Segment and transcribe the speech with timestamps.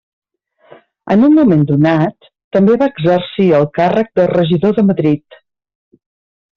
[1.15, 5.43] En un moment donat també va exercir el càrrec de regidor de Madrid.